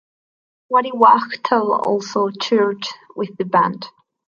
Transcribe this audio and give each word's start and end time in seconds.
Waddy 0.71 0.91
Wachtel 0.93 1.73
also 1.73 2.29
toured 2.31 2.85
with 3.15 3.37
the 3.37 3.45
band. 3.45 3.85